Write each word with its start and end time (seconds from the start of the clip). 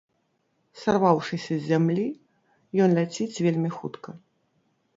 Сарваўшыся 0.83 1.53
з 1.59 1.63
зямлі, 1.71 2.07
ён 2.85 2.89
ляціць 2.99 3.41
вельмі 3.47 3.69
хутка. 3.79 4.09